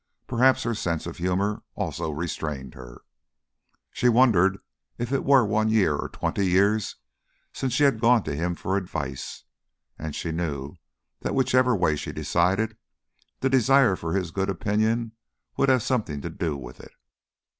[0.25, 3.03] (Perhaps her sense of humour also restrained her.)
[3.91, 4.57] She wondered
[4.97, 6.95] if it were one year or twenty years
[7.53, 9.43] since she had gone to him for advice;
[9.99, 10.77] and she knew
[11.19, 12.77] that whichever way she decided,
[13.41, 15.11] the desire for his good opinion
[15.55, 16.93] would have something to do with it.